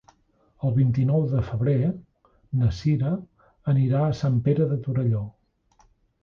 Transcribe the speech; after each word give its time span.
El 0.67 0.71
vint-i-nou 0.77 1.25
de 1.33 1.41
febrer 1.49 1.75
na 2.61 2.71
Sira 2.77 3.13
anirà 3.75 4.01
a 4.07 4.17
Sant 4.23 4.41
Pere 4.49 4.67
de 4.73 4.81
Torelló. 4.89 5.23